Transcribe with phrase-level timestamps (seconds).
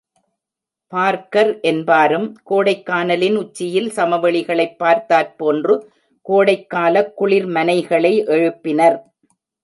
[0.87, 5.91] Parker என்பாரும், கோடைக்கானலின் உச்சியில், சமவெளிகளைப் பார்த்தாற் போன்று
[6.21, 8.99] கோடைக் காலக் குளிர்மனைகளை எழுப்பினர்.